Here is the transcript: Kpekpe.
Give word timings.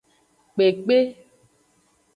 Kpekpe. 0.53 0.97